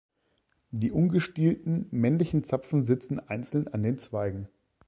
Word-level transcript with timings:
Die 0.71 0.91
ungestielten, 0.91 1.85
männlichen 1.91 2.43
Zapfen 2.43 2.83
sitzen 2.83 3.19
einzeln 3.19 3.67
an 3.67 3.83
den 3.83 3.99
Zweigen. 3.99 4.47